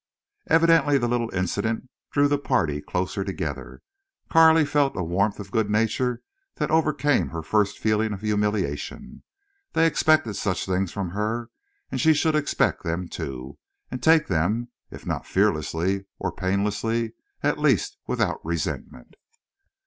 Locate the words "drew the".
2.09-2.39